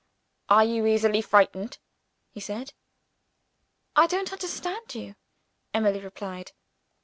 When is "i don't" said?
3.95-4.33